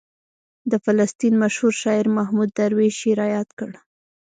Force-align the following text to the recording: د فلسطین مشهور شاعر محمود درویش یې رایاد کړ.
د 0.71 0.73
فلسطین 0.83 1.33
مشهور 1.43 1.73
شاعر 1.81 2.05
محمود 2.17 2.49
درویش 2.57 2.97
یې 3.07 3.13
رایاد 3.21 3.49
کړ. 3.59 3.71